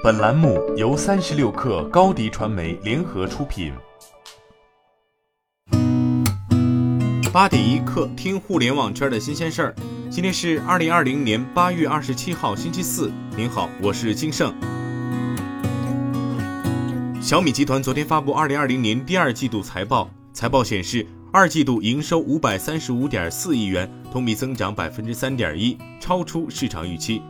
[0.00, 3.72] 本栏目由三十六氪高低传媒联合出品。
[7.32, 9.74] 八点一刻，听互联网圈的新鲜事儿。
[10.08, 13.10] 今天是二零二零年八月二十七号，星期四。
[13.36, 14.54] 您好，我是金盛。
[17.20, 27.20] 小米集团昨天发布二零二零年第二季度财报，财报显示，二季度营收五百三十五点四亿元，同比增长百分之三点一，超出市场预期。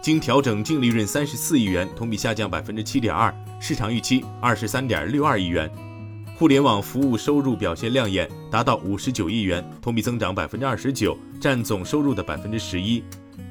[0.00, 5.70] 经调整净利润三十四亿元，同比下降百分之七点二，市场预期二十三点六二亿元。
[6.36, 13.02] 互联网服务收入表现亮眼，达到五十九亿元，同比增长百分之二十九，占总收入的百分之十一。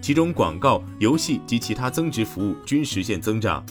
[0.02, 3.63] 其中广告、游戏及其他增值服务均实现增长。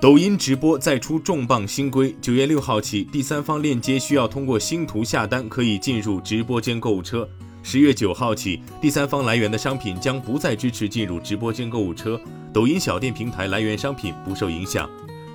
[0.00, 7.26] 抖音直播再出重磅新规，九月六号起，第三方链接需要通过星图下单，可以进入直播间购物车。
[7.64, 12.20] 十月九号起，第三方来源的商品将不再支持进入直播间购物车，
[12.52, 14.90] 抖音小店平台来源商品不受影响。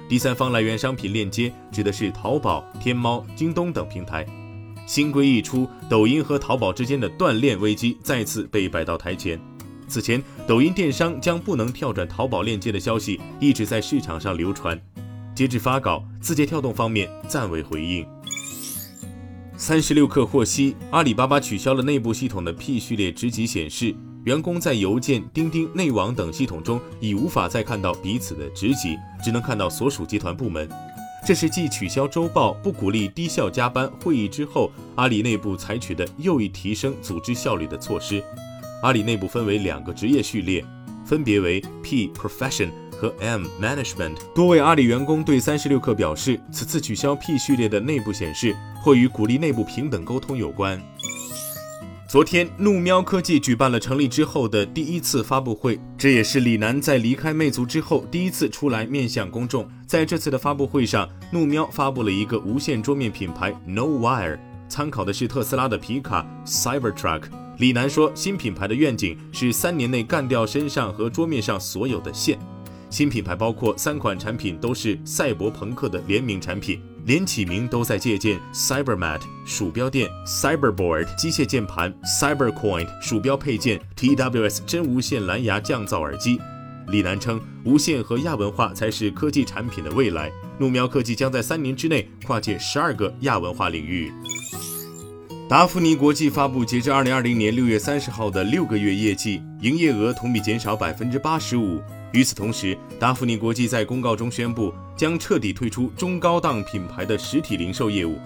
[0.09, 4.25] 第三方来源商品链接指的是淘宝、天猫、京东等平台。
[4.85, 9.39] 新规一出，抖音和淘宝之间的断链危机再次被摆到台前。
[9.87, 14.79] 此前，抖音电商将不能跳转淘宝链接的消息一直在市场上流传。
[15.33, 18.05] 截至发稿，字节跳动方面暂未回应。
[19.59, 30.69] 三十六氪获悉，阿里巴巴取消了内部系统的 P 序列职级显示，员工在邮件、钉钉、内网等系统中已无法再看到彼此的职级，只能看到所属集团部门。
[31.25, 38.23] 这是继取消周报、不鼓励低效加班会议之后，阿里内部采取的又一提升组织效率的措施。
[38.83, 40.63] 阿里内部分为两个职业序列，
[41.03, 42.69] 分别为 P Profession。
[42.99, 50.81] 和 M Management 多位阿里员工对三十六氪表示，此次取消 P 序列的内部显示，或与鼓励内部平等沟通有关。
[52.09, 59.69] 昨天，怒喵科技举办了成立之后的第一次发布会，这也是李楠在离开魅族之后第一次出来面向公众。
[59.85, 64.39] 在这次的发布会上，怒喵发布了一个无线桌面品牌 No Wire，
[64.69, 67.23] 参考的是特斯拉的皮卡 Cybertruck。
[67.57, 72.39] 李楠说，新品牌的愿景是三年内干掉身上和桌面上所有的线。
[72.89, 86.39] 新品牌包括三款产品，都是赛博朋克的联名产品，连起名都在借鉴 CyberMat 鼠标垫、CyberBoard 机械键盘、CyberCoin 鼠标配件、TWS 真无线蓝牙降噪耳机。
[86.87, 90.31] 李楠称，无线和亚文化才是科技产品的未来。
[90.57, 94.09] 怒喵科技将在三年之内跨界十二个亚文化领域。
[95.49, 101.81] 达芙妮国际发布截至二零二零年六月三十号的六个月业绩，营业额同比减少百分之八十五。
[102.13, 108.17] 与此同时，达芙妮国际在公告中宣布，将彻底退出中高档品牌的实体零售业务。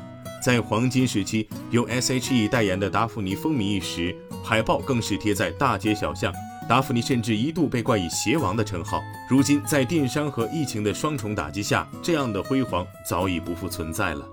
[0.44, 6.34] 在黄金时期，由 S.H.E 代言的达芙妮风靡一时，海报更是贴在大街小巷。
[6.69, 9.02] 达芙妮甚至一度被冠以“鞋王”的称号。
[9.30, 14.25] 如今，在电商和疫情的双重打击下，这样的辉煌早已不复存在了。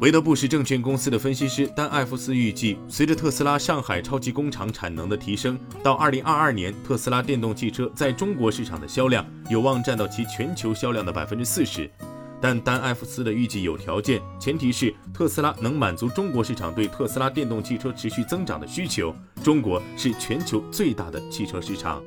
[0.00, 11.90] 韦德布什证券公司的分析师丹·艾弗斯预计，随着特斯拉上海超级工厂产能的提升，到2022年，特斯拉电动汽车在中国市场的销量有望占到其全球销量的百分之四十。
[12.40, 19.12] 但丹·艾弗斯的预计有条件，前提是特斯拉能满足中国市场对特斯拉电动汽车持续增长的需求。
[19.42, 22.00] 中国是全球最大的汽车市场。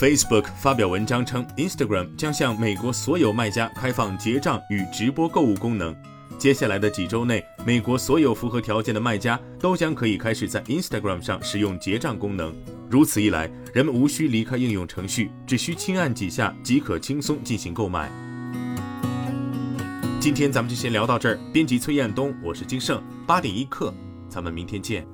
[0.00, 5.94] Facebook 发表文章称，Instagram 将向美国所有卖家开放结账与直播购物功能。
[6.40, 12.56] 接下来的几周内，美国所有符合条件的卖家都将可以开始在 Instagram 上使用结账功能。
[12.88, 18.10] 如此一来，人们无需离开应用程序，只需轻按几下即可轻松进行购买。
[20.18, 21.38] 今天咱们就先聊到这儿。
[21.52, 23.92] 编辑崔彦东，我是金盛，八点一刻，
[24.26, 25.06] 咱们明天见。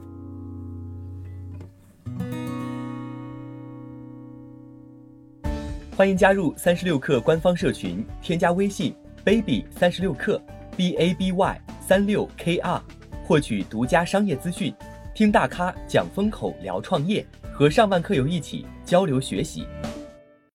[5.97, 8.95] 欢迎加入三十六氪官方社群，添加微信
[9.25, 10.41] baby 三十六氪。
[10.77, 12.83] B a b y 三六 k r，
[13.25, 14.75] 获取独家商业资讯，
[15.15, 19.67] 听大咖讲风口，聊创业，和上万客友一起交流学习。